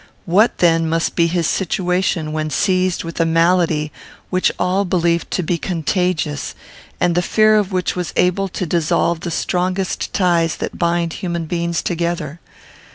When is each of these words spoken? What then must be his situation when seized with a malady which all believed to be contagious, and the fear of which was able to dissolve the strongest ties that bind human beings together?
What 0.25 0.57
then 0.57 0.89
must 0.89 1.15
be 1.15 1.27
his 1.27 1.45
situation 1.45 2.31
when 2.31 2.49
seized 2.49 3.03
with 3.03 3.19
a 3.19 3.23
malady 3.23 3.91
which 4.31 4.51
all 4.57 4.83
believed 4.83 5.29
to 5.29 5.43
be 5.43 5.59
contagious, 5.59 6.55
and 6.99 7.13
the 7.13 7.21
fear 7.21 7.55
of 7.55 7.71
which 7.71 7.95
was 7.95 8.11
able 8.15 8.47
to 8.47 8.65
dissolve 8.65 9.19
the 9.19 9.29
strongest 9.29 10.11
ties 10.11 10.55
that 10.55 10.79
bind 10.79 11.13
human 11.13 11.45
beings 11.45 11.83
together? 11.83 12.39